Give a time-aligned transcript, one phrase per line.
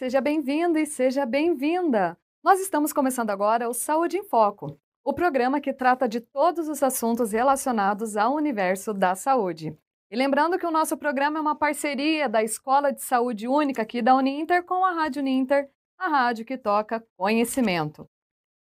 [0.00, 2.16] seja bem-vindo e seja bem-vinda.
[2.42, 6.82] Nós estamos começando agora o Saúde em Foco, o programa que trata de todos os
[6.82, 9.76] assuntos relacionados ao universo da saúde.
[10.10, 14.00] E lembrando que o nosso programa é uma parceria da Escola de Saúde Única aqui
[14.00, 15.68] da Uninter com a Rádio Uninter,
[15.98, 18.08] a rádio que toca conhecimento.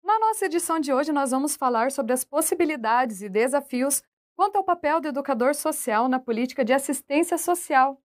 [0.04, 4.04] Na nossa edição de hoje, nós vamos falar sobre as possibilidades e desafios
[4.36, 8.00] quanto ao papel do educador social na política de assistência social.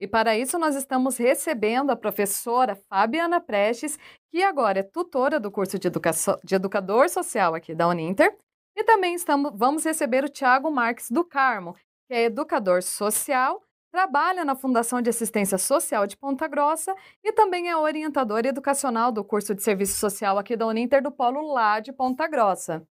[0.00, 3.98] E para isso, nós estamos recebendo a professora Fabiana Prestes,
[4.30, 8.36] que agora é tutora do curso de, de Educador Social aqui da Uninter.
[8.76, 11.74] E também estamos, vamos receber o Tiago Marques do Carmo,
[12.08, 13.62] que é educador social,
[13.92, 19.24] trabalha na Fundação de Assistência Social de Ponta Grossa e também é orientador educacional do
[19.24, 22.84] curso de Serviço Social aqui da Uninter do Polo lá de Ponta Grossa.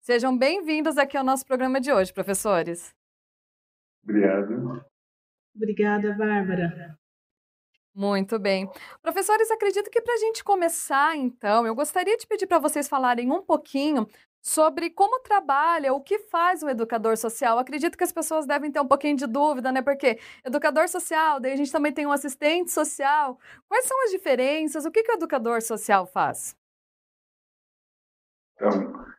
[0.00, 2.94] Sejam bem-vindos aqui ao nosso programa de hoje, professores.
[4.02, 4.89] Obrigado.
[5.54, 6.98] Obrigada, Bárbara.
[7.94, 8.70] Muito bem.
[9.02, 13.30] Professores, acredito que para a gente começar, então, eu gostaria de pedir para vocês falarem
[13.32, 14.06] um pouquinho
[14.40, 17.58] sobre como trabalha, o que faz um educador social.
[17.58, 19.82] Acredito que as pessoas devem ter um pouquinho de dúvida, né?
[19.82, 23.38] Porque educador social, daí a gente também tem um assistente social.
[23.68, 24.84] Quais são as diferenças?
[24.86, 26.56] O que, que o educador social faz?
[28.54, 29.09] Então,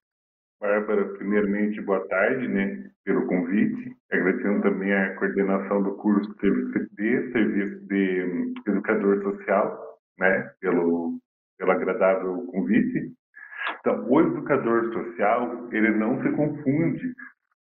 [0.62, 3.98] Bárbara, primeiramente, boa tarde, né, pelo convite.
[4.12, 11.18] Agradecendo também a coordenação do curso de Serviço de hum, Educador Social, né, pelo,
[11.58, 13.12] pelo agradável convite.
[13.80, 17.12] Então, o educador social, ele não se confunde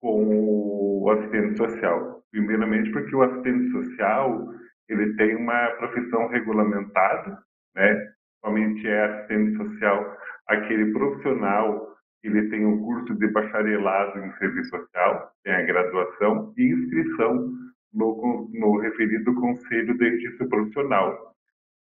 [0.00, 2.24] com o assistente social.
[2.32, 4.48] Primeiramente porque o assistente social,
[4.88, 7.38] ele tem uma profissão regulamentada,
[7.76, 8.12] né?
[8.44, 10.16] Somente é assistente social
[10.48, 11.90] aquele profissional
[12.22, 17.52] ele tem um curso de bacharelado em serviço social, tem a graduação e inscrição
[17.92, 21.34] no, no referido Conselho de Registro Profissional,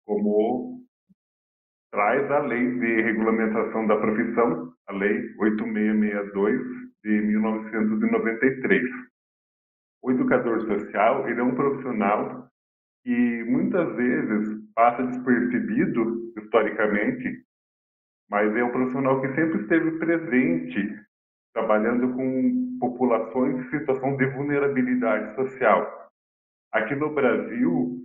[0.06, 0.82] como
[1.92, 6.62] traz a Lei de Regulamentação da Profissão, a Lei 8662
[7.04, 8.90] de 1993.
[10.02, 12.48] O educador social ele é um profissional
[13.04, 17.44] que muitas vezes passa despercebido historicamente
[18.30, 21.00] mas é um profissional que sempre esteve presente,
[21.54, 26.10] trabalhando com populações em situação de vulnerabilidade social.
[26.72, 27.98] Aqui no Brasil,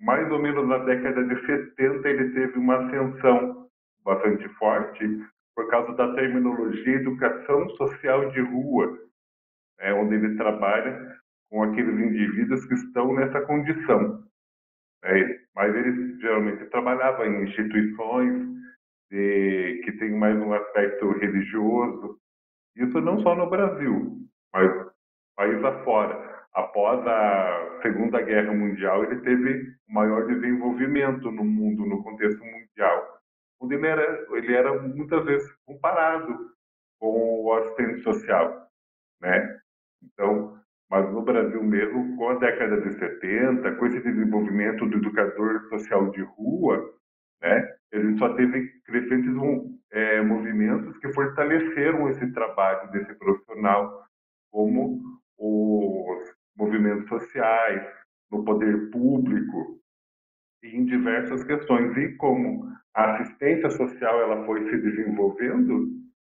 [0.00, 3.68] mais ou menos na década de 70, ele teve uma ascensão
[4.04, 5.06] bastante forte
[5.54, 8.98] por causa da terminologia educação social de rua,
[9.78, 11.16] né, onde ele trabalha
[11.48, 14.24] com aqueles indivíduos que estão nessa condição.
[15.04, 18.59] É, mas ele geralmente trabalhava em instituições
[19.10, 22.18] que tem mais um aspecto religioso.
[22.76, 24.18] Isso não só no Brasil,
[24.52, 24.70] mas
[25.36, 26.30] país afora.
[26.52, 33.20] Após a Segunda Guerra Mundial, ele teve maior desenvolvimento no mundo, no contexto mundial,
[33.60, 36.50] onde ele era, ele era muitas vezes comparado
[36.98, 38.68] com o assistente social,
[39.20, 39.60] né?
[40.02, 40.58] Então,
[40.90, 46.10] mas no Brasil mesmo, com a década de 70, com esse desenvolvimento do educador social
[46.10, 46.99] de rua,
[47.40, 47.74] né?
[47.92, 49.34] Ele só teve crescentes
[49.90, 54.04] é, movimentos que fortaleceram esse trabalho desse profissional,
[54.50, 55.02] como
[55.38, 57.86] os movimentos sociais,
[58.30, 59.80] no poder público
[60.62, 61.96] e em diversas questões.
[61.96, 65.88] E como a assistência social ela foi se desenvolvendo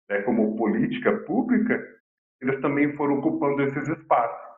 [0.10, 1.84] né, como política pública,
[2.42, 4.51] eles também foram ocupando esses espaços.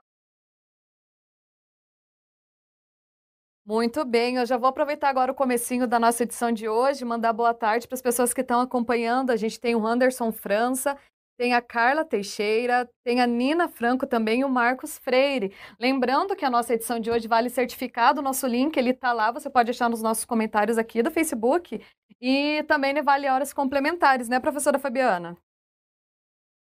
[3.66, 7.32] Muito bem, eu já vou aproveitar agora o comecinho da nossa edição de hoje, mandar
[7.32, 9.30] boa tarde para as pessoas que estão acompanhando.
[9.30, 10.98] A gente tem o Anderson França,
[11.38, 15.54] tem a Carla Teixeira, tem a Nina Franco também e o Marcos Freire.
[15.80, 19.32] Lembrando que a nossa edição de hoje vale certificado, o nosso link ele está lá,
[19.32, 21.82] você pode achar nos nossos comentários aqui do Facebook
[22.22, 25.38] e também né, vale horas complementares, né, professora Fabiana?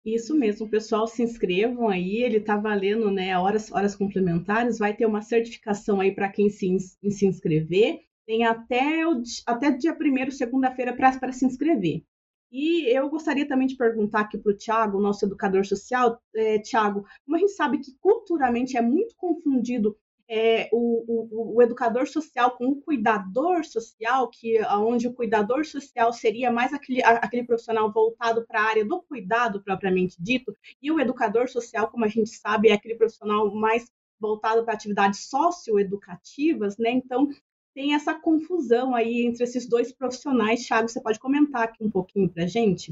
[0.05, 5.05] Isso mesmo, pessoal, se inscrevam aí, ele está valendo né, horas, horas complementares, vai ter
[5.05, 10.93] uma certificação aí para quem se, se inscrever, tem até o até dia 1 segunda-feira,
[10.93, 12.03] para se inscrever.
[12.51, 17.05] E eu gostaria também de perguntar aqui para o Tiago, nosso educador social, é, Tiago,
[17.25, 19.97] como a gente sabe que culturalmente é muito confundido
[20.35, 26.11] é, o, o, o, educador social com o cuidador social, que onde o cuidador social
[26.11, 30.99] seria mais aquele, aquele profissional voltado para a área do cuidado propriamente dito, e o
[30.99, 36.89] educador social, como a gente sabe, é aquele profissional mais voltado para atividades socioeducativas, né?
[36.89, 37.29] Então
[37.75, 40.65] tem essa confusão aí entre esses dois profissionais.
[40.65, 42.91] Thiago, você pode comentar aqui um pouquinho para a gente?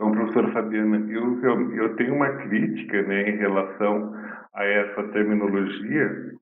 [0.00, 4.14] Então, professora Fabiana, eu, eu, eu tenho uma crítica né, em relação
[4.54, 6.38] a essa terminologia,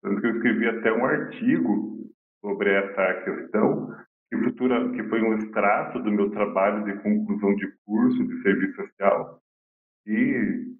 [0.00, 2.08] Tanto que eu escrevi até um artigo
[2.40, 3.92] sobre essa questão,
[4.30, 8.76] que, futura, que foi um extrato do meu trabalho de conclusão de curso de serviço
[8.76, 9.40] social,
[10.06, 10.76] e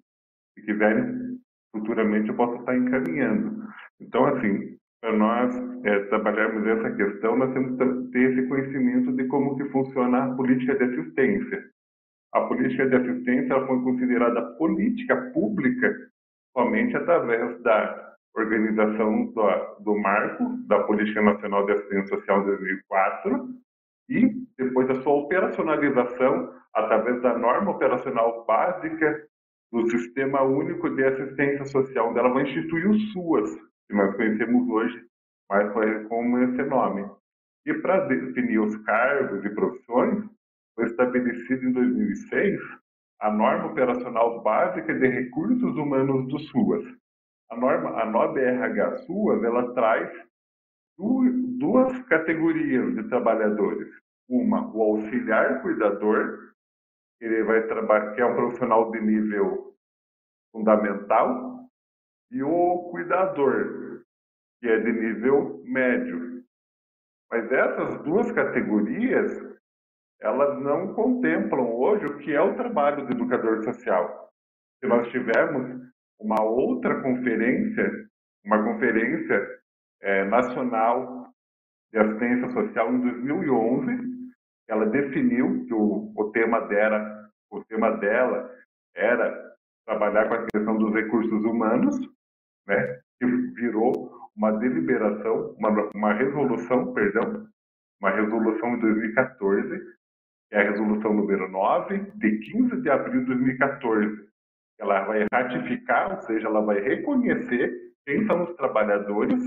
[0.57, 1.37] se quiserem,
[1.75, 3.61] futuramente eu posso estar encaminhando.
[3.99, 9.25] Então, assim, para nós é, trabalharmos essa questão, nós temos que ter esse conhecimento de
[9.25, 11.80] como que funciona a política de assistência.
[12.33, 15.93] A política de assistência foi considerada política pública
[16.53, 23.49] somente através da organização do, do marco da Política Nacional de Assistência Social de 2004
[24.09, 29.25] e depois a sua operacionalização através da norma operacional básica
[29.71, 33.55] do Sistema Único de Assistência Social, onde ela vai instituir o SUAS,
[33.87, 35.01] que nós conhecemos hoje
[35.49, 35.71] mais
[36.07, 37.09] como esse nome.
[37.65, 40.23] E para definir os cargos e profissões,
[40.75, 42.59] foi estabelecido em 2006
[43.19, 46.83] a norma operacional básica de recursos humanos do SUAS.
[47.51, 50.11] A norma, a NOBRH SUAS, ela traz
[50.97, 53.87] duas categorias de trabalhadores.
[54.27, 56.53] Uma, o auxiliar cuidador,
[57.19, 59.75] ele vai trabalhar, que é um profissional de nível
[60.51, 61.69] fundamental,
[62.31, 64.01] e o cuidador,
[64.59, 66.43] que é de nível médio.
[67.29, 69.50] Mas essas duas categorias,
[70.21, 74.29] elas não contemplam hoje o que é o trabalho do educador social.
[74.79, 75.81] Se nós tivermos
[76.19, 78.07] uma outra conferência,
[78.45, 79.59] uma conferência
[80.01, 81.27] é, nacional
[81.91, 84.11] de assistência social em 2011,
[84.69, 88.49] ela definiu que o, o tema dela, o tema dela
[88.95, 89.51] era
[89.85, 91.99] trabalhar com a questão dos recursos humanos,
[92.67, 97.47] né, que virou uma deliberação, uma, uma resolução, perdão,
[97.99, 100.00] uma resolução em 2014,
[100.51, 104.27] que é a resolução número 9, de 15 de abril de 2014.
[104.77, 107.73] Ela vai ratificar, ou seja, ela vai reconhecer
[108.05, 109.45] quem são os trabalhadores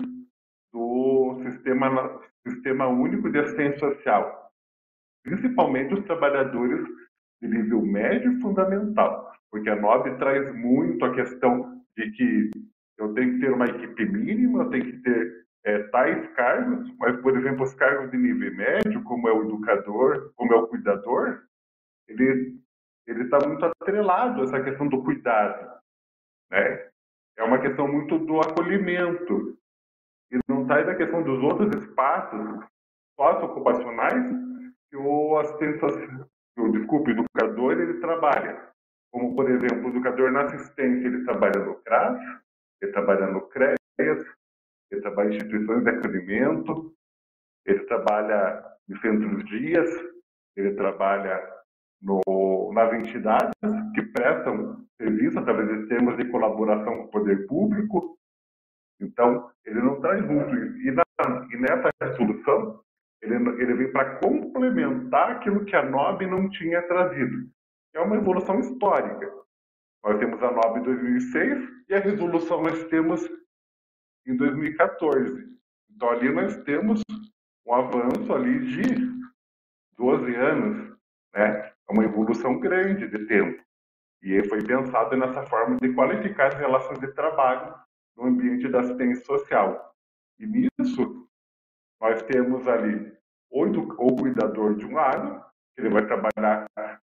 [0.73, 4.51] do sistema, sistema único de assistência social,
[5.23, 6.87] principalmente os trabalhadores
[7.43, 12.51] de nível médio e fundamental, porque a NOB traz muito a questão de que
[12.99, 17.21] eu tenho que ter uma equipe mínima, eu tenho que ter é, tais cargos, mas,
[17.21, 21.43] por exemplo, os cargos de nível médio, como é o educador, como é o cuidador,
[22.07, 22.63] ele
[23.07, 25.79] ele está muito atrelado a essa questão do cuidado,
[26.51, 26.89] né?
[27.37, 29.59] É uma questão muito do acolhimento
[30.33, 32.65] e não está da questão dos outros espaços
[33.19, 34.25] socioocupacionais
[34.91, 36.29] que o assistente social,
[36.73, 38.71] desculpe, educador ele trabalha.
[39.13, 42.19] Como, por exemplo, o educador na assistência, ele trabalha no CRAS,
[42.81, 43.77] ele trabalha no CREAS,
[44.95, 46.95] ele trabalha em instituições de acolhimento,
[47.67, 49.91] ele trabalha em centros dias,
[50.57, 51.43] ele trabalha
[52.01, 53.53] no, nas entidades
[53.95, 58.17] que prestam serviço através de termos de colaboração com o poder público.
[59.01, 60.79] Então, ele não traz muito isso.
[60.79, 61.05] E, na,
[61.51, 62.81] e nessa resolução,
[63.21, 67.49] ele, ele vem para complementar aquilo que a NOB não tinha trazido.
[67.95, 69.33] É uma evolução histórica.
[70.05, 73.27] Nós temos a NOB em 2006 e a resolução nós temos
[74.27, 75.55] em 2014.
[75.91, 77.01] Então, ali nós temos
[77.67, 78.83] um avanço ali de
[79.97, 80.97] 12 anos,
[81.35, 81.73] né?
[81.89, 83.63] É uma evolução grande de tempo.
[84.23, 87.75] E foi pensado nessa forma de qualificar as relações de trabalho
[88.17, 89.95] no ambiente da assistência social.
[90.39, 91.29] E nisso,
[92.01, 93.13] nós temos ali
[93.51, 95.45] o, o cuidador de um lado,
[95.75, 96.67] que ele vai trabalhar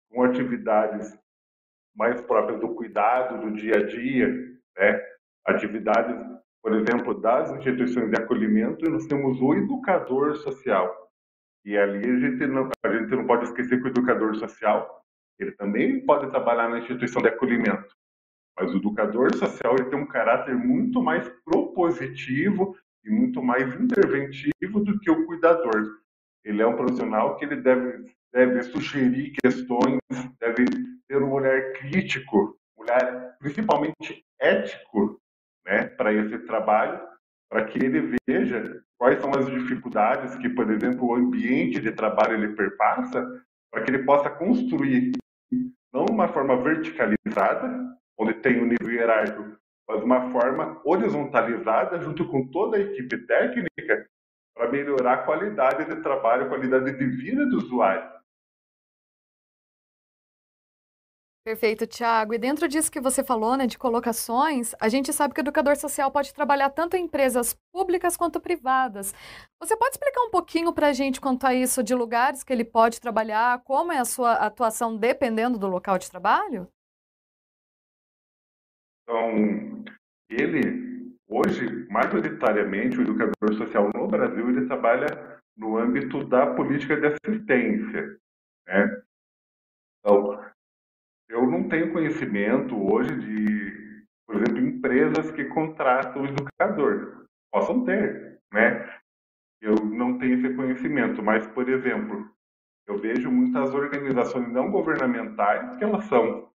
[0.10, 1.18] com atividades
[1.96, 4.28] mais próprias do cuidado do dia a dia,
[4.78, 5.04] né?
[5.46, 6.16] atividades,
[6.62, 11.08] por exemplo, das instituições de acolhimento, nós temos o educador social,
[11.68, 15.04] e ali a gente, não, a gente não pode esquecer que o educador social,
[15.38, 17.94] ele também pode trabalhar na instituição de acolhimento.
[18.58, 24.80] Mas o educador social ele tem um caráter muito mais propositivo e muito mais interventivo
[24.80, 26.00] do que o cuidador.
[26.44, 30.00] Ele é um profissional que ele deve, deve sugerir questões,
[30.40, 30.66] deve
[31.08, 35.20] ter um olhar crítico, um olhar principalmente ético
[35.68, 37.00] né, para esse trabalho,
[37.52, 42.34] para que ele veja quais são as dificuldades que, por exemplo, o ambiente de trabalho
[42.34, 45.12] ele perpassa, para que ele possa construir,
[45.94, 49.58] não uma forma verticalizada, onde tem o um nível hierárquico,
[49.88, 54.08] mas uma forma horizontalizada, junto com toda a equipe técnica,
[54.56, 58.17] para melhorar a qualidade de trabalho, a qualidade de vida do usuário.
[61.48, 62.34] Perfeito, Tiago.
[62.34, 65.78] E dentro disso que você falou, né, de colocações, a gente sabe que o educador
[65.78, 69.14] social pode trabalhar tanto em empresas públicas quanto privadas.
[69.58, 72.66] Você pode explicar um pouquinho para a gente quanto a isso, de lugares que ele
[72.66, 76.68] pode trabalhar, como é a sua atuação dependendo do local de trabalho?
[79.04, 79.86] Então,
[80.30, 87.08] ele, Hoje, majoritariamente, o educador social no Brasil ele trabalha no âmbito da política de
[87.08, 88.18] assistência.
[88.68, 89.02] Né?
[90.00, 90.57] Então,
[91.30, 97.26] eu não tenho conhecimento hoje de, por exemplo, empresas que contratam o educador.
[97.52, 98.98] Possam ter, né?
[99.62, 102.30] Eu não tenho esse conhecimento, mas, por exemplo,
[102.88, 106.48] eu vejo muitas organizações não governamentais que elas são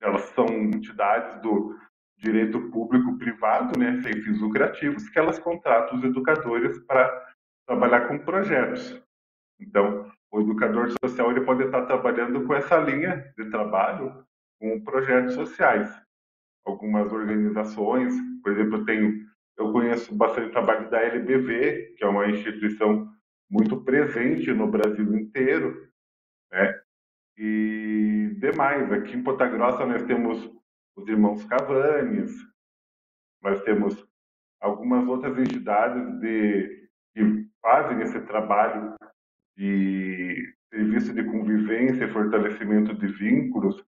[0.00, 1.74] elas são entidades do
[2.18, 7.34] direito público privado, né, sem fins lucrativos, que elas contratam os educadores para
[7.66, 9.02] trabalhar com projetos.
[9.60, 14.24] Então, o educador social ele pode estar trabalhando com essa linha de trabalho
[14.60, 15.90] com projetos sociais.
[16.64, 22.06] Algumas organizações, por exemplo, eu tenho eu conheço bastante o trabalho da LBV, que é
[22.06, 23.10] uma instituição
[23.50, 25.88] muito presente no Brasil inteiro,
[26.52, 26.78] né?
[27.38, 30.50] E demais, aqui em Ponta Grossa nós temos
[30.96, 32.32] os irmãos Cavanes,
[33.42, 34.06] nós temos
[34.60, 38.94] algumas outras entidades de, que fazem esse trabalho
[39.56, 43.82] de serviço de convivência fortalecimento de vínculos.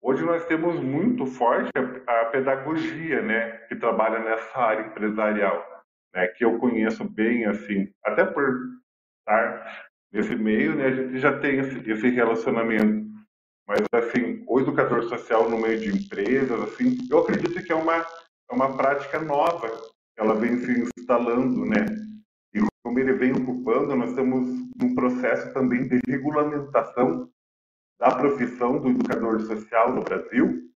[0.00, 6.28] Hoje nós temos muito forte a, a pedagogia, né, que trabalha nessa área empresarial, né,
[6.28, 8.44] que eu conheço bem, assim, até por
[9.18, 13.08] estar nesse meio, né, a gente já tem esse, esse relacionamento.
[13.66, 17.96] Mas, assim, o educador social no meio de empresas, assim, eu acredito que é uma,
[17.96, 19.68] é uma prática nova,
[20.16, 21.84] ela vem se instalando, né,
[22.88, 24.48] como ele vem ocupando, nós temos
[24.82, 27.30] um processo também de regulamentação
[28.00, 30.72] da profissão do educador social no Brasil.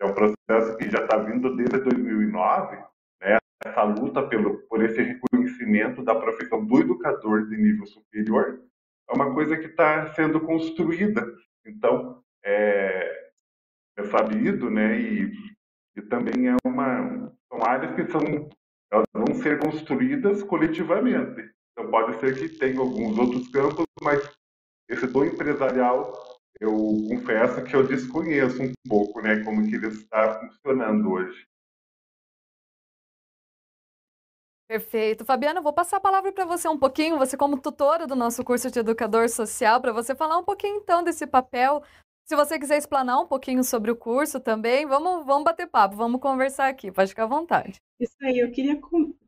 [0.00, 2.76] É um processo que já está vindo desde 2009,
[3.22, 3.38] né?
[3.64, 8.60] essa luta pelo, por esse reconhecimento da profissão do educador de nível superior
[9.08, 11.24] é uma coisa que está sendo construída.
[11.64, 13.30] Então, é,
[13.96, 14.98] é sabido, né?
[14.98, 15.32] E,
[15.96, 18.22] e também é uma, são áreas que são
[18.92, 21.52] elas vão ser construídas coletivamente.
[21.72, 24.22] Então pode ser que tenha alguns outros campos, mas
[24.88, 26.12] esse do empresarial,
[26.60, 26.72] eu
[27.08, 31.44] confesso que eu desconheço um pouco, né, como que ele está funcionando hoje.
[34.66, 35.24] Perfeito.
[35.24, 38.70] Fabiana, vou passar a palavra para você um pouquinho, você como tutora do nosso curso
[38.70, 41.82] de educador social, para você falar um pouquinho então desse papel
[42.24, 46.20] se você quiser explanar um pouquinho sobre o curso também, vamos, vamos bater papo, vamos
[46.20, 47.80] conversar aqui, pode ficar à vontade.
[48.00, 48.80] Isso aí, eu queria,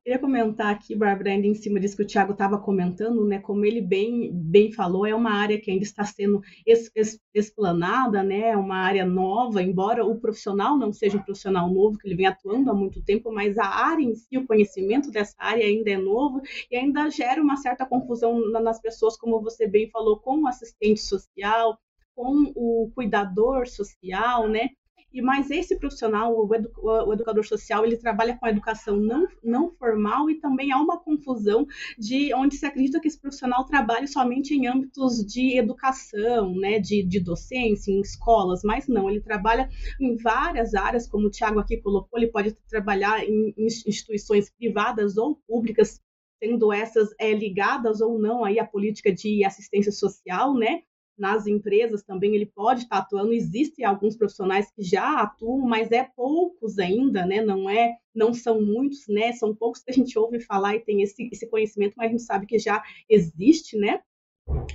[0.02, 3.38] queria comentar aqui, Bárbara, ainda em cima disso que o Tiago estava comentando, né?
[3.38, 8.22] Como ele bem, bem falou, é uma área que ainda está sendo es, es, explanada,
[8.22, 8.48] né?
[8.50, 12.26] É uma área nova, embora o profissional não seja um profissional novo, que ele vem
[12.26, 15.98] atuando há muito tempo, mas a área em si, o conhecimento dessa área ainda é
[15.98, 20.48] novo e ainda gera uma certa confusão nas pessoas, como você bem falou, com o
[20.48, 21.78] assistente social,
[22.16, 24.70] com o cuidador social, né?
[25.16, 29.26] E mas esse profissional, o, edu, o, educador social, ele trabalha com a educação não,
[29.42, 31.66] não formal e também há uma confusão
[31.98, 37.02] de onde se acredita que esse profissional trabalhe somente em âmbitos de educação, né, de,
[37.02, 41.78] de docência, em escolas, mas não, ele trabalha em várias áreas, como o Tiago aqui
[41.78, 45.98] colocou, ele pode trabalhar em instituições privadas ou públicas,
[46.42, 50.82] sendo essas é, ligadas ou não aí à política de assistência social, né?
[51.18, 53.32] Nas empresas também ele pode estar atuando.
[53.32, 57.40] Existem alguns profissionais que já atuam, mas é poucos ainda, né?
[57.40, 59.32] Não é, não são muitos, né?
[59.32, 62.22] São poucos que a gente ouve falar e tem esse, esse conhecimento, mas a gente
[62.22, 64.00] sabe que já existe, né?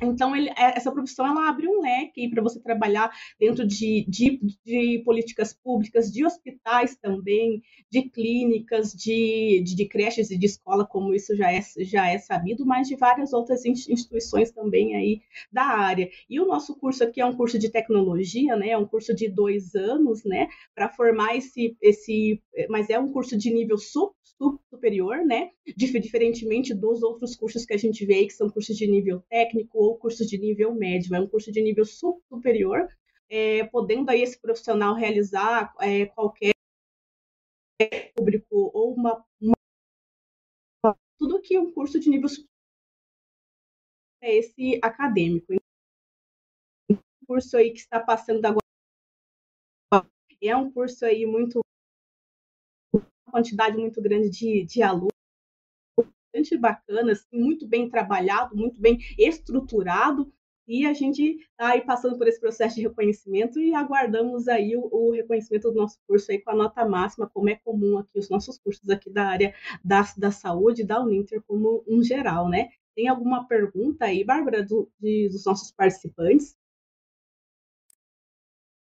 [0.01, 3.10] Então, ele, é, essa profissão ela abre um leque para você trabalhar
[3.40, 10.30] dentro de, de, de, políticas públicas, de hospitais também, de clínicas, de, de, de, creches
[10.30, 14.51] e de escola, como isso já é, já é sabido, mas de várias outras instituições
[14.51, 16.10] também aí da área.
[16.30, 18.70] E o nosso curso aqui é um curso de tecnologia, né?
[18.70, 20.50] É um curso de dois anos, né?
[20.75, 24.16] Para formar esse, esse, mas é um curso de nível super
[24.70, 25.51] superior, né?
[25.78, 29.98] Diferentemente dos outros cursos que a gente vê, que são cursos de nível técnico ou
[29.98, 32.88] cursos de nível médio, é um curso de nível superior,
[33.30, 36.53] é, podendo aí esse profissional realizar é, qualquer
[38.15, 39.56] público ou uma, uma,
[41.18, 42.50] tudo que um curso de nível superior
[44.22, 45.53] é esse acadêmico.
[46.89, 48.62] Um curso aí que está passando agora
[50.44, 51.62] é um curso aí muito
[53.32, 55.21] quantidade muito grande de, de alunos,
[56.42, 60.32] bastante bacana, assim, muito bem trabalhado, muito bem estruturado,
[60.68, 64.88] e a gente está aí passando por esse processo de reconhecimento e aguardamos aí o,
[64.92, 68.30] o, reconhecimento do nosso curso aí com a nota máxima, como é comum aqui os
[68.30, 72.70] nossos cursos aqui da área da, da saúde, da Uninter como um geral, né?
[72.96, 76.56] Tem alguma pergunta aí, Bárbara, do, de, dos nossos participantes?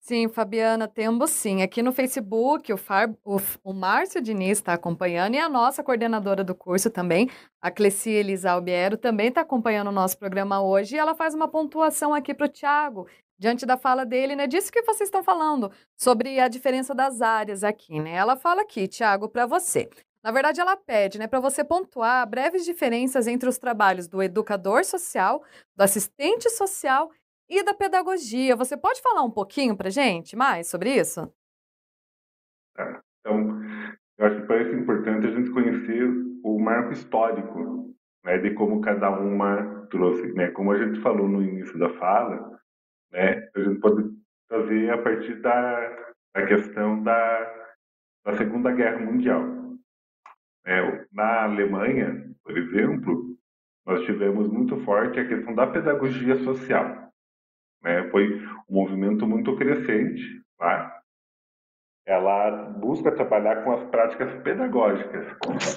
[0.06, 1.62] Sim, Fabiana, temos sim.
[1.62, 3.12] Aqui no Facebook, o, Far...
[3.24, 7.28] o, o Márcio Diniz está acompanhando e a nossa coordenadora do curso também,
[7.60, 11.48] a Cleci Elisa Albiero, também está acompanhando o nosso programa hoje e ela faz uma
[11.48, 14.46] pontuação aqui para o Tiago, diante da fala dele, né?
[14.46, 18.12] Disso que vocês estão falando, sobre a diferença das áreas aqui, né?
[18.12, 19.90] Ela fala aqui, Tiago, para você.
[20.22, 24.84] Na verdade, ela pede né, para você pontuar breves diferenças entre os trabalhos do educador
[24.84, 25.42] social,
[25.74, 27.10] do assistente social
[27.48, 28.56] e da pedagogia.
[28.56, 31.32] Você pode falar um pouquinho para gente mais sobre isso?
[32.74, 33.02] Tá.
[33.20, 33.62] Então,
[34.18, 36.08] eu acho que parece importante a gente conhecer
[36.42, 40.32] o marco histórico né, de como cada uma trouxe.
[40.32, 40.50] Né?
[40.50, 42.58] Como a gente falou no início da fala,
[43.12, 44.10] né, a gente pode
[44.48, 47.72] trazer a partir da, da questão da,
[48.24, 49.42] da Segunda Guerra Mundial.
[50.64, 53.36] É, na Alemanha, por exemplo,
[53.86, 57.05] nós tivemos muito forte a questão da pedagogia social.
[57.86, 58.10] Né?
[58.10, 60.42] Foi um movimento muito crescente.
[60.58, 61.00] Tá?
[62.04, 65.24] Ela busca trabalhar com as práticas pedagógicas.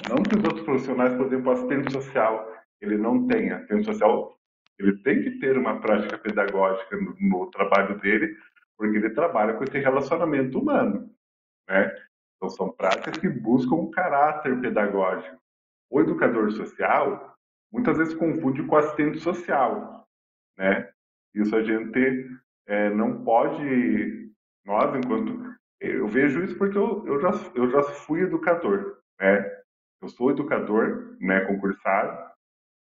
[0.08, 3.56] Não que os outros profissionais, por exemplo, assistente social, ele não tenha.
[3.56, 4.36] Assistente social,
[4.78, 8.36] ele tem que ter uma prática pedagógica no, no trabalho dele,
[8.76, 11.08] porque ele trabalha com esse relacionamento humano.
[11.68, 11.94] Né?
[12.36, 15.38] Então, são práticas que buscam um caráter pedagógico.
[15.90, 17.36] O educador social,
[17.72, 20.08] muitas vezes, confunde com assistente social.
[20.56, 20.89] Né?
[21.34, 22.28] Isso a gente
[22.66, 24.30] é, não pode,
[24.64, 25.50] nós, enquanto.
[25.80, 28.98] Eu vejo isso porque eu, eu, já, eu já fui educador.
[29.18, 29.60] Né?
[30.02, 32.30] Eu sou educador, né, concursado,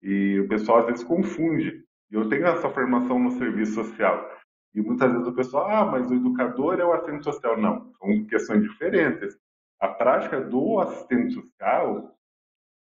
[0.01, 1.83] e o pessoal às vezes confunde.
[2.11, 4.29] Eu tenho essa formação no serviço social.
[4.73, 7.57] E muitas vezes o pessoal, ah, mas o educador é o assistente social.
[7.57, 9.37] Não, são questões diferentes.
[9.79, 12.15] A prática do assistente social,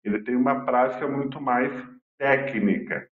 [0.04, 1.72] ele tem uma prática muito mais
[2.18, 3.08] técnica.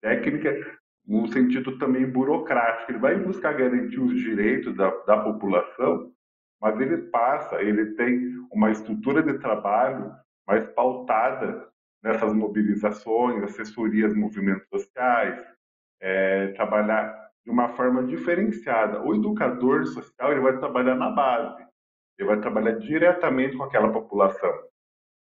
[0.00, 2.90] Técnica no sentido também burocrático.
[2.90, 6.12] Ele vai buscar garantir os direitos da, da população,
[6.60, 10.12] mas ele passa, ele tem uma estrutura de trabalho
[10.46, 11.68] mais pautada
[12.02, 15.42] nessas mobilizações, assessorias, movimentos sociais,
[16.00, 19.02] é, trabalhar de uma forma diferenciada.
[19.02, 21.64] O educador social ele vai trabalhar na base,
[22.18, 24.52] ele vai trabalhar diretamente com aquela população.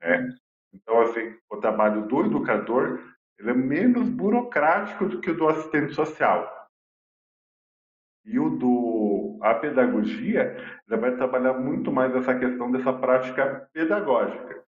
[0.01, 0.29] Né?
[0.73, 3.01] Então, assim, o trabalho do educador
[3.39, 6.69] ele é menos burocrático do que o do assistente social.
[8.25, 10.57] E o do a pedagogia,
[10.89, 14.65] ele vai trabalhar muito mais essa questão dessa prática pedagógica.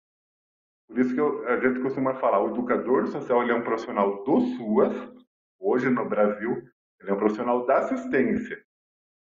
[0.87, 4.23] Por isso que eu, a gente costuma falar, o educador social ele é um profissional
[4.23, 4.93] do SUAS,
[5.59, 6.63] hoje no Brasil,
[6.99, 8.63] ele é um profissional da assistência.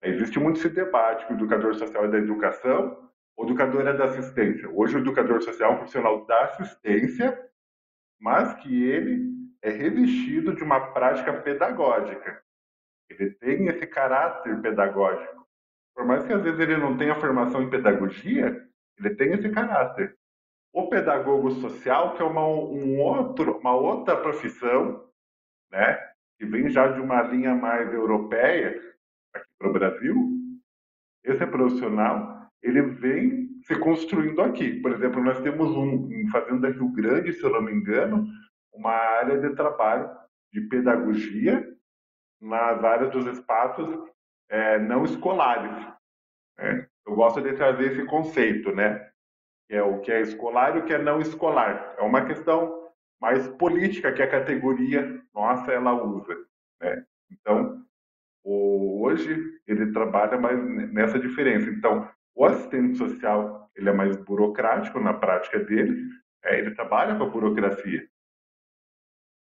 [0.02, 4.04] Existe muito esse debate que o educador social é da educação, o educador é da
[4.04, 4.68] assistência.
[4.70, 7.50] Hoje o educador social é um profissional da assistência,
[8.24, 12.42] mas que ele é revestido de uma prática pedagógica.
[13.10, 15.46] Ele tem esse caráter pedagógico.
[15.94, 18.66] Por mais que às vezes ele não tenha formação em pedagogia,
[18.98, 20.16] ele tem esse caráter.
[20.72, 25.06] O pedagogo social, que é uma, um outro, uma outra profissão,
[25.70, 25.98] né?
[26.38, 28.70] que vem já de uma linha mais europeia
[29.34, 30.30] aqui para o Brasil,
[31.22, 34.80] esse profissional ele vem se construindo aqui.
[34.80, 38.26] Por exemplo, nós temos um em Fazenda Rio Grande, se eu não me engano,
[38.72, 40.10] uma área de trabalho
[40.52, 41.66] de pedagogia
[42.40, 43.88] nas áreas dos espaços
[44.50, 45.86] é, não escolares.
[46.58, 46.86] Né?
[47.06, 49.10] Eu gosto de trazer esse conceito, né?
[49.66, 51.94] Que é o que é escolar e o que é não escolar.
[51.98, 56.36] É uma questão mais política que a categoria nossa ela usa.
[56.82, 57.04] Né?
[57.30, 57.82] Então,
[58.44, 61.70] hoje ele trabalha mais nessa diferença.
[61.70, 66.08] Então, o assistente social ele é mais burocrático na prática dele,
[66.44, 68.08] é, ele trabalha com a burocracia.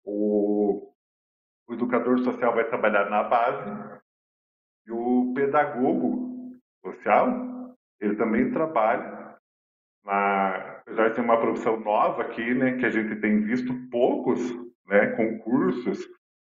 [0.03, 0.93] O,
[1.67, 4.01] o educador social vai trabalhar na base
[4.87, 9.37] e o pedagogo social ele também trabalha
[10.03, 14.39] na apesar de ser uma profissão nova aqui, né, que a gente tem visto poucos
[14.87, 15.99] né, concursos,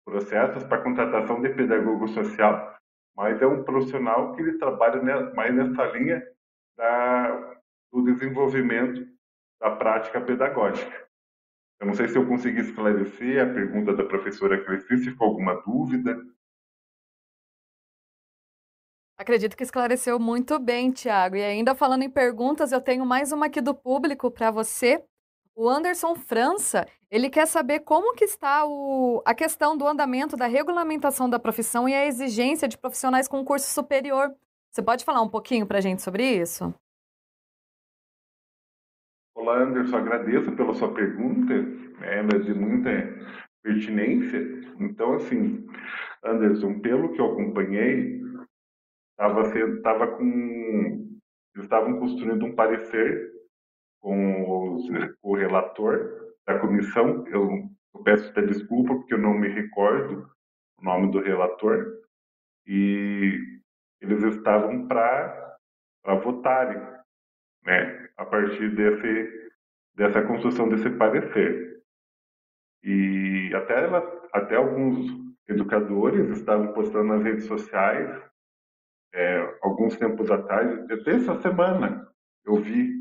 [0.04, 2.76] processos para contratação de pedagogo social,
[3.16, 5.02] mas é um profissional que ele trabalha
[5.34, 6.22] mais nessa linha
[6.76, 9.06] da, do desenvolvimento
[9.58, 11.06] da prática pedagógica.
[11.80, 15.54] Eu não sei se eu consegui esclarecer a pergunta da professora Cresci, se ficou alguma
[15.62, 16.16] dúvida.
[19.18, 21.36] Acredito que esclareceu muito bem, Tiago.
[21.36, 25.02] E ainda falando em perguntas, eu tenho mais uma aqui do público para você.
[25.54, 30.46] O Anderson França, ele quer saber como que está o, a questão do andamento da
[30.46, 34.34] regulamentação da profissão e a exigência de profissionais com curso superior.
[34.70, 36.74] Você pode falar um pouquinho para a gente sobre isso?
[39.34, 41.54] Olá, Anderson, agradeço pela sua pergunta,
[42.02, 42.90] é de muita
[43.62, 44.38] pertinência.
[44.78, 45.66] Então, assim,
[46.22, 48.20] Anderson, pelo que eu acompanhei,
[49.12, 49.42] estava
[49.82, 51.06] tava com
[51.54, 53.32] eles estavam construindo um parecer
[54.02, 54.86] com, os,
[55.22, 57.26] com o relator da comissão.
[57.28, 60.30] Eu, eu peço até desculpa porque eu não me recordo
[60.78, 61.84] o nome do relator.
[62.66, 63.60] E
[64.00, 65.58] eles estavam para
[66.22, 66.80] votarem,
[67.64, 69.50] né, a partir desse,
[69.94, 71.82] dessa construção desse parecer.
[72.82, 75.06] E até, ela, até alguns
[75.48, 78.22] educadores estavam postando nas redes sociais
[79.14, 82.06] é, alguns tempos atrás, até essa semana,
[82.44, 82.95] eu vi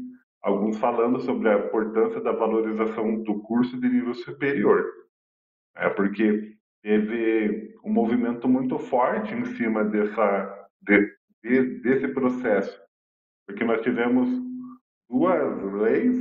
[0.46, 4.86] alguns falando sobre a importância da valorização do curso de nível superior.
[5.76, 11.12] É, porque teve um movimento muito forte em cima dessa, de,
[11.44, 12.80] de, desse processo.
[13.48, 14.30] Porque nós tivemos
[15.10, 16.16] duas leis,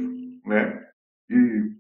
[0.47, 0.89] né?
[1.29, 1.75] E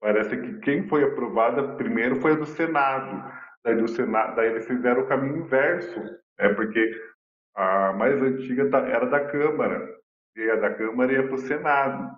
[0.00, 3.36] parece que quem foi aprovada primeiro foi a do Senado.
[3.64, 6.00] Daí, do Senado, daí eles fizeram o caminho inverso,
[6.38, 6.54] né?
[6.54, 6.88] porque
[7.56, 9.97] a mais antiga tá, era da Câmara,
[10.38, 12.16] e a da Câmara ia para o Senado.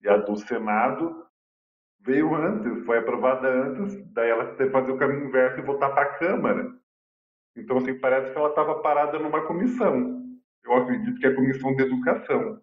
[0.00, 1.26] E a do Senado
[2.00, 5.90] veio antes, foi aprovada antes, daí ela teve que fazer o caminho inverso e voltar
[5.90, 6.74] para a Câmara.
[7.54, 10.24] Então, assim, parece que ela estava parada numa comissão.
[10.64, 12.62] Eu acredito que é a Comissão de Educação.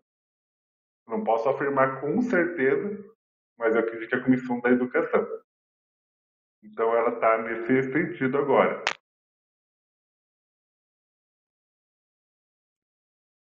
[1.07, 3.05] Não posso afirmar com certeza,
[3.57, 5.27] mas eu acredito que é a Comissão da Educação.
[6.63, 8.83] Então, ela está nesse sentido agora.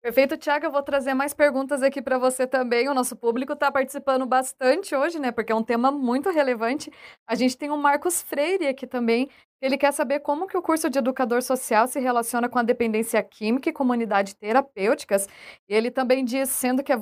[0.02, 0.66] Perfeito, Tiago.
[0.66, 2.88] Eu vou trazer mais perguntas aqui para você também.
[2.88, 5.30] O nosso público está participando bastante hoje, né?
[5.30, 6.90] Porque é um tema muito relevante.
[7.24, 9.30] A gente tem o Marcos Freire aqui também.
[9.60, 13.22] Ele quer saber como que o curso de educador social se relaciona com a dependência
[13.22, 15.28] química e comunidade terapêuticas.
[15.68, 16.98] Ele também diz, sendo que a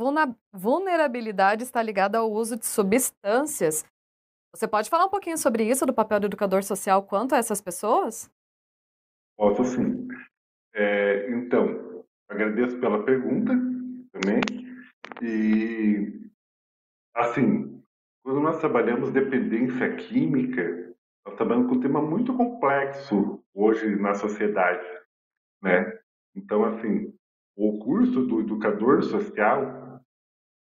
[0.53, 3.83] vulnerabilidade está ligada ao uso de substâncias.
[4.55, 7.63] Você pode falar um pouquinho sobre isso, do papel do educador social quanto a essas
[7.63, 8.31] pessoas?
[9.39, 10.07] Posso sim.
[10.75, 11.90] É, então,
[12.31, 13.53] Agradeço pela pergunta
[14.13, 14.41] também.
[15.21, 16.31] E,
[17.15, 17.83] assim,
[18.23, 20.95] quando nós trabalhamos dependência química,
[21.27, 24.87] nós trabalhamos com um tema muito complexo hoje na sociedade,
[25.61, 25.99] né?
[26.37, 27.13] Então, assim,
[27.57, 30.01] o curso do educador social,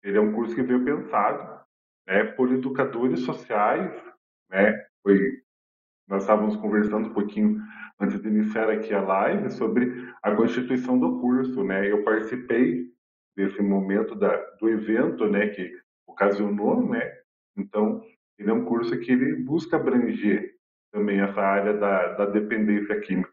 [0.04, 1.64] ele é um curso que veio pensado
[2.06, 3.90] né, por educadores sociais,
[4.50, 4.86] né?
[5.02, 5.42] Foi,
[6.08, 7.62] nós estávamos conversando um pouquinho
[8.00, 11.90] antes de iniciar aqui a live, sobre a constituição do curso, né?
[11.90, 12.92] Eu participei
[13.36, 15.72] desse momento da, do evento, né, que
[16.08, 17.12] ocasionou, né?
[17.58, 18.02] Então,
[18.38, 20.54] ele é um curso que ele busca abranger
[20.92, 23.32] também essa área da, da dependência química.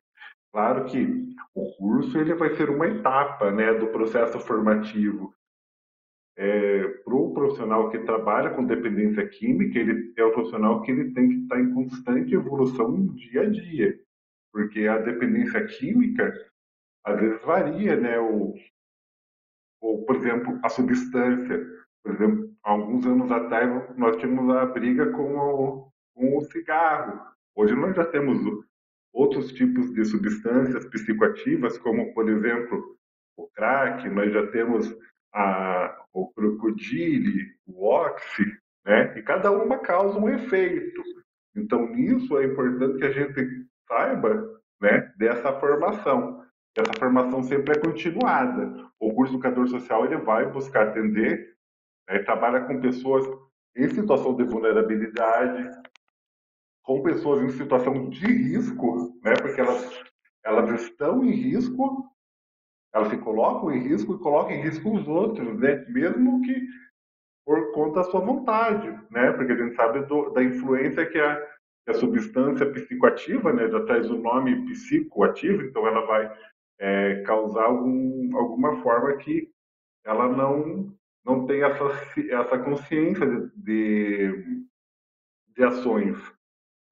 [0.53, 5.35] Claro que o curso ele vai ser uma etapa, né, do processo formativo.
[6.37, 11.13] É, para o profissional que trabalha com dependência química, ele é o profissional que ele
[11.13, 14.01] tem que estar em constante evolução dia a dia
[14.53, 16.33] porque a dependência química
[17.05, 18.19] às vezes varia, né?
[18.19, 18.55] O,
[19.81, 21.67] ou, por exemplo, a substância.
[22.03, 27.21] Por exemplo, alguns anos atrás nós tínhamos a briga com o, com o cigarro.
[27.55, 28.39] Hoje nós já temos
[29.13, 32.97] outros tipos de substâncias psicoativas, como, por exemplo,
[33.37, 34.95] o crack, nós já temos
[35.33, 38.45] a, o crocodile, o oxi,
[38.85, 39.19] né?
[39.19, 41.03] E cada uma causa um efeito.
[41.57, 46.45] Então, nisso é importante que a gente saiba né, dessa formação.
[46.77, 48.89] Essa formação sempre é continuada.
[48.99, 51.55] O curso educador social ele vai buscar atender,
[52.09, 53.27] né, trabalha com pessoas
[53.77, 55.71] em situação de vulnerabilidade,
[56.83, 60.03] com pessoas em situação de risco, né, porque elas,
[60.45, 62.09] elas estão em risco,
[62.93, 66.67] elas se colocam em risco e colocam em risco os outros, né, mesmo que
[67.45, 71.51] por conta da sua vontade, né, porque a gente sabe do, da influência que a
[71.91, 76.33] a substância psicoativa, né, já traz o nome psicoativo, então ela vai
[76.79, 79.51] é, causar algum, alguma forma que
[80.05, 81.85] ela não não tem essa,
[82.31, 84.65] essa consciência de, de,
[85.55, 86.17] de ações.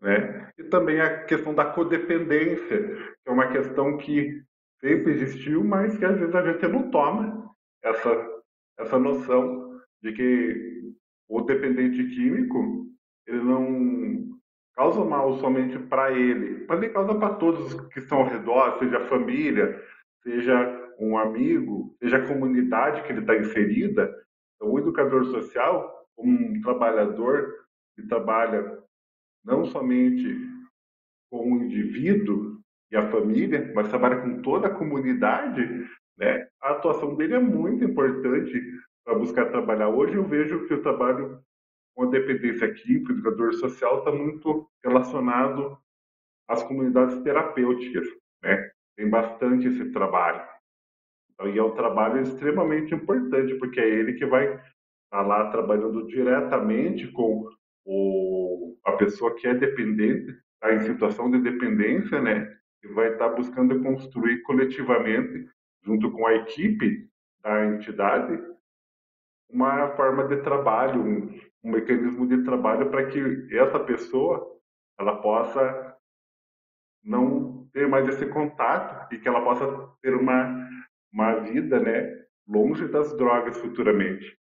[0.03, 0.53] Né?
[0.59, 2.79] E também a questão da codependência,
[3.25, 4.45] que é uma questão que
[4.81, 7.51] sempre existiu, mas que às vezes a gente não toma
[7.83, 8.43] essa,
[8.79, 10.95] essa noção de que
[11.29, 12.87] o dependente químico
[13.27, 14.39] ele não
[14.75, 18.99] causa mal somente para ele, mas ele causa para todos que estão ao redor, seja
[18.99, 19.83] a família,
[20.23, 24.15] seja um amigo, seja a comunidade que ele está inserida.
[24.55, 28.79] Então, o educador social, um trabalhador que trabalha
[29.45, 30.37] não somente
[31.31, 32.58] com o indivíduo
[32.91, 36.49] e a família, mas trabalha com toda a comunidade, né?
[36.61, 38.61] a atuação dele é muito importante
[39.05, 39.89] para buscar trabalhar.
[39.89, 41.41] Hoje eu vejo que o trabalho
[41.95, 45.77] com a dependência química, o educador social está muito relacionado
[46.49, 48.07] às comunidades terapêuticas,
[48.43, 48.71] né?
[48.97, 50.47] tem bastante esse trabalho.
[51.33, 54.63] Então, e é um trabalho extremamente importante, porque é ele que vai estar
[55.11, 57.49] tá lá trabalhando diretamente com
[57.85, 62.58] o, a pessoa que é dependente, está em situação de dependência, né?
[62.83, 65.49] E vai estar buscando construir coletivamente,
[65.83, 67.09] junto com a equipe
[67.43, 68.41] da entidade,
[69.51, 74.59] uma forma de trabalho, um, um mecanismo de trabalho para que essa pessoa
[74.99, 75.97] ela possa
[77.03, 79.67] não ter mais esse contato e que ela possa
[80.03, 80.69] ter uma,
[81.13, 84.38] uma vida né, longe das drogas futuramente.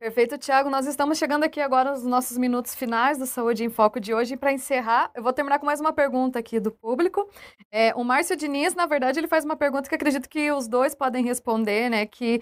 [0.00, 0.70] Perfeito, Tiago.
[0.70, 4.34] Nós estamos chegando aqui agora nos nossos minutos finais do Saúde em Foco de hoje.
[4.34, 7.28] E para encerrar, eu vou terminar com mais uma pergunta aqui do público.
[7.68, 10.94] É, o Márcio Diniz, na verdade, ele faz uma pergunta que acredito que os dois
[10.94, 12.06] podem responder, né?
[12.06, 12.40] Que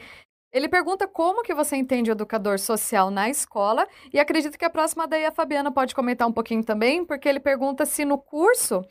[0.52, 4.70] ele pergunta como que você entende o educador social na escola e acredito que a
[4.70, 8.84] próxima daí a Fabiana pode comentar um pouquinho também, porque ele pergunta se no curso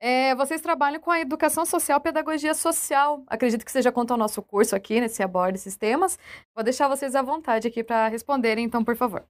[0.00, 3.24] é, vocês trabalham com a educação social, pedagogia social.
[3.26, 6.18] Acredito que seja quanto ao nosso curso aqui, nesse aborda esses temas.
[6.54, 9.24] Vou deixar vocês à vontade aqui para responderem, então, por favor.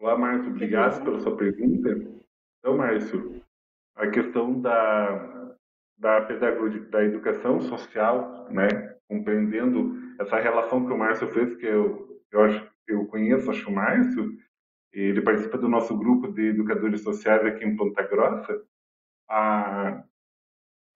[0.00, 0.50] Olá, Márcio.
[0.50, 1.88] Obrigado pela sua pergunta.
[2.58, 3.42] Então, Márcio,
[3.96, 5.54] a questão da,
[5.98, 8.96] da pedagogia, da educação social, né?
[9.08, 13.74] compreendendo essa relação que o Márcio fez, que eu, eu acho eu conheço, acho o
[13.74, 14.38] Márcio,
[14.92, 18.62] ele participa do nosso grupo de educadores sociais aqui em Ponta Grossa,
[19.28, 20.02] a,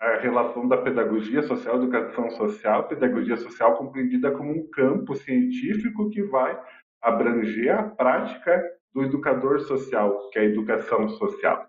[0.00, 6.22] a relação da pedagogia social, educação social, pedagogia social compreendida como um campo científico que
[6.22, 6.59] vai
[7.03, 11.68] abranger a prática do educador social, que é a educação social,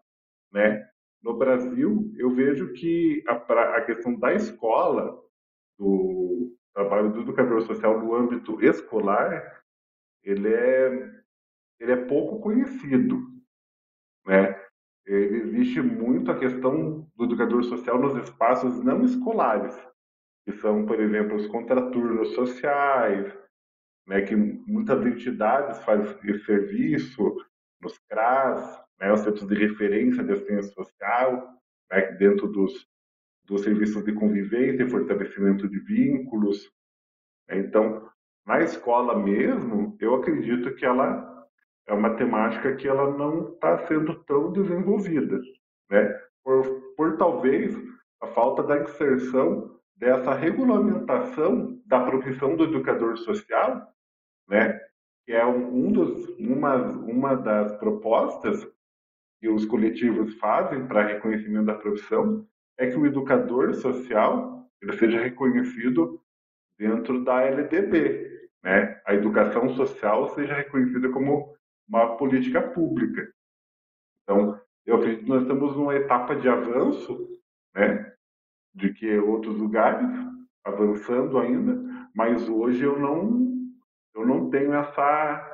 [0.51, 0.87] né?
[1.23, 5.19] No Brasil, eu vejo que a, a questão da escola,
[5.77, 9.61] do trabalho do educador social no âmbito escolar,
[10.23, 11.20] ele é,
[11.81, 13.19] ele é pouco conhecido,
[14.25, 14.55] né?
[15.03, 19.75] Ele existe muito a questão do educador social nos espaços não escolares,
[20.45, 23.35] que são, por exemplo, os contraturnos sociais,
[24.07, 27.35] né, que muitas entidades fazem esse serviço,
[27.81, 31.49] nos CRAS, né, os centros de referência de assistência social,
[31.91, 32.87] né, dentro dos,
[33.45, 36.71] dos serviços de convivência e fortalecimento de vínculos.
[37.49, 38.07] Então,
[38.45, 41.30] na escola mesmo, eu acredito que ela
[41.87, 45.39] é uma temática que ela não está sendo tão desenvolvida,
[45.89, 46.19] né?
[46.43, 46.63] Por,
[46.95, 47.75] por talvez
[48.21, 53.87] a falta da inserção dessa regulamentação da profissão do educador social,
[54.47, 54.79] né?
[55.25, 58.67] Que é um, dos, uma, uma das propostas
[59.39, 65.19] que os coletivos fazem para reconhecimento da profissão, é que o educador social ele seja
[65.19, 66.19] reconhecido
[66.77, 68.99] dentro da LDB, né?
[69.05, 71.55] A educação social seja reconhecida como
[71.87, 73.31] uma política pública.
[74.23, 77.27] Então, eu acredito que nós estamos numa etapa de avanço,
[77.75, 78.13] né?
[78.73, 80.07] De que outros lugares
[80.63, 83.49] avançando ainda, mas hoje eu não
[84.13, 85.47] eu não tenho essa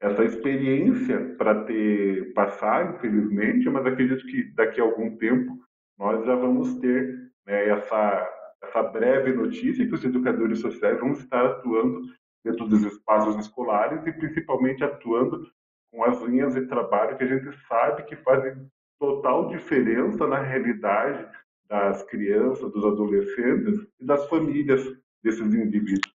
[0.00, 5.58] essa experiência para ter passar, infelizmente, mas acredito que daqui a algum tempo
[5.98, 8.28] nós já vamos ter né, essa,
[8.62, 12.02] essa breve notícia que os educadores sociais vão estar atuando
[12.44, 15.46] dentro dos espaços escolares e principalmente atuando
[15.94, 21.24] com as linhas de trabalho que a gente sabe que fazem total diferença na realidade
[21.68, 24.82] das crianças, dos adolescentes e das famílias
[25.22, 26.12] desses indivíduos.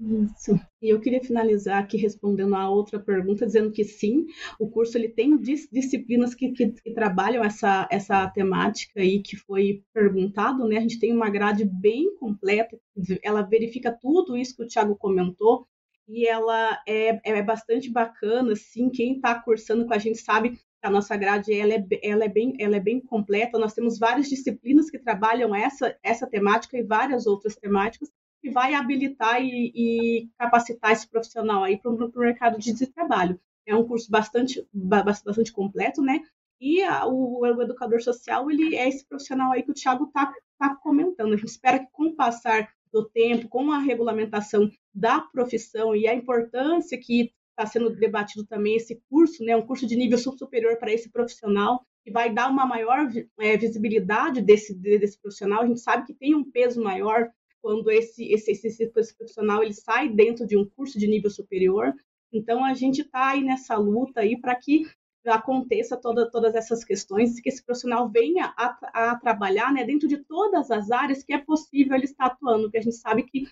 [0.00, 0.54] Isso.
[0.80, 4.26] E eu queria finalizar aqui respondendo a outra pergunta, dizendo que sim,
[4.58, 9.36] o curso ele tem dis disciplinas que, que, que, trabalham essa, essa temática aí que
[9.36, 10.76] foi perguntado, né?
[10.76, 12.78] A gente tem uma grade bem completa,
[13.24, 15.66] ela verifica tudo isso que o Thiago comentou,
[16.08, 20.60] e ela é, é bastante bacana, assim, quem está cursando com a gente sabe que
[20.82, 24.28] a nossa grade ela é, ela é, bem, ela é bem completa, nós temos várias
[24.28, 30.28] disciplinas que trabalham essa, essa temática e várias outras temáticas, que vai habilitar e, e
[30.38, 33.38] capacitar esse profissional aí para o mercado de trabalho.
[33.66, 36.20] É um curso bastante, bastante completo, né?
[36.60, 40.32] E a, o, o, educador social, ele é esse profissional aí que o Thiago está
[40.58, 41.34] tá comentando.
[41.34, 46.06] A gente espera que com o passar do tempo, com a regulamentação da profissão e
[46.06, 50.76] a importância que está sendo debatido também esse curso, né, um curso de nível superior
[50.78, 55.62] para esse profissional, que vai dar uma maior é, visibilidade desse, desse profissional.
[55.62, 57.28] A gente sabe que tem um peso maior
[57.60, 61.92] quando esse, esse, esse, esse profissional ele sai dentro de um curso de nível superior.
[62.32, 64.84] Então, a gente está aí nessa luta aí para que
[65.26, 70.18] aconteça toda, todas essas questões, que esse profissional venha a, a, trabalhar né, dentro de
[70.18, 73.48] todas as áreas que é possível ele estar atuando, porque a gente sabe que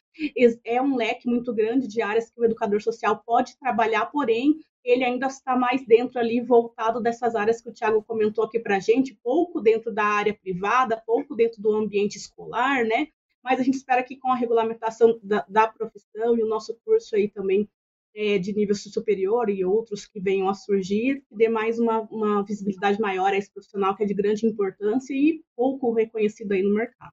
[0.64, 5.02] é um leque muito grande de áreas que o educador social pode trabalhar, porém, ele
[5.02, 8.80] ainda está mais dentro ali, voltado dessas áreas que o Tiago comentou aqui para a
[8.80, 13.08] gente, pouco dentro da área privada, pouco dentro do ambiente escolar, né?
[13.42, 17.16] Mas a gente espera que com a regulamentação da, da profissão e o nosso curso
[17.16, 17.68] aí também
[18.16, 22.42] é, de nível superior e outros que venham a surgir, que dê mais uma, uma
[22.42, 26.74] visibilidade maior a esse profissional que é de grande importância e pouco reconhecido aí no
[26.74, 27.12] mercado.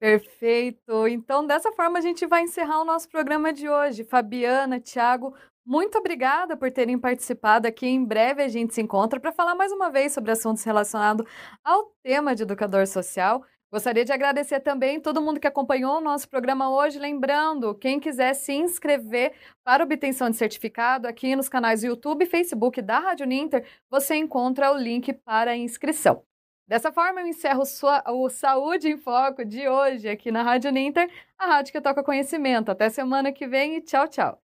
[0.00, 1.06] Perfeito.
[1.06, 4.02] Então, dessa forma, a gente vai encerrar o nosso programa de hoje.
[4.02, 5.34] Fabiana, Tiago,
[5.64, 7.86] muito obrigada por terem participado aqui.
[7.86, 11.24] Em breve a gente se encontra para falar mais uma vez sobre assuntos relacionados
[11.62, 13.44] ao tema de educador social.
[13.72, 16.98] Gostaria de agradecer também todo mundo que acompanhou o nosso programa hoje.
[16.98, 22.82] Lembrando, quem quiser se inscrever para obtenção de certificado aqui nos canais YouTube e Facebook
[22.82, 26.24] da Rádio Ninter, você encontra o link para a inscrição.
[26.66, 31.08] Dessa forma, eu encerro sua, o Saúde em Foco de hoje aqui na Rádio Ninter,
[31.38, 32.70] a rádio que toca conhecimento.
[32.70, 34.49] Até semana que vem e tchau, tchau.